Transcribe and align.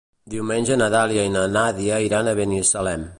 Diumenge 0.33 0.77
na 0.81 0.87
Dàlia 0.95 1.27
i 1.29 1.33
na 1.35 1.45
Nàdia 1.57 2.03
iran 2.09 2.31
a 2.33 2.37
Binissalem. 2.41 3.09